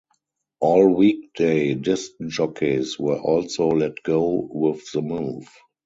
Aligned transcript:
All 0.61 0.87
weekday 0.95 1.75
disc 1.75 2.13
jockeys 2.27 2.97
were 2.97 3.19
also 3.19 3.67
let 3.67 4.01
go 4.01 4.49
with 4.51 4.91
the 4.93 5.03
move. 5.03 5.47